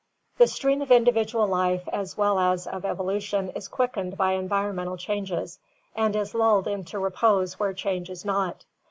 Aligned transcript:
The 0.39 0.47
stream 0.47 0.81
of 0.81 0.89
individual 0.91 1.45
life 1.45 1.87
as 1.93 2.17
well 2.17 2.39
as 2.39 2.65
of 2.65 2.85
evolution 2.85 3.49
is 3.49 3.67
quickened 3.67 4.17
by 4.17 4.31
environmental 4.31 4.97
changes 4.97 5.59
and 5.95 6.15
is 6.15 6.33
lulled 6.33 6.67
into 6.67 6.97
repose 6.97 7.59
where 7.59 7.73
change 7.73 8.09
is 8.09 8.25
not. 8.25 8.65